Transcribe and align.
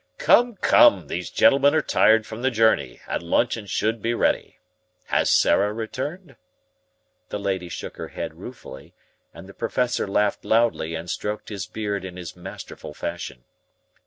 "Come, 0.17 0.55
come, 0.55 1.09
these 1.09 1.29
gentlemen 1.29 1.75
are 1.75 1.81
tired 1.83 2.25
from 2.25 2.41
the 2.41 2.49
journey, 2.49 3.01
and 3.07 3.21
luncheon 3.21 3.67
should 3.67 4.01
be 4.01 4.15
ready. 4.15 4.57
Has 5.05 5.29
Sarah 5.29 5.71
returned?" 5.71 6.37
The 7.29 7.37
lady 7.37 7.69
shook 7.69 7.97
her 7.97 8.07
head 8.07 8.33
ruefully, 8.33 8.95
and 9.31 9.47
the 9.47 9.53
Professor 9.53 10.07
laughed 10.07 10.43
loudly 10.43 10.95
and 10.95 11.07
stroked 11.07 11.49
his 11.49 11.67
beard 11.67 12.03
in 12.03 12.17
his 12.17 12.35
masterful 12.35 12.95
fashion. 12.95 13.43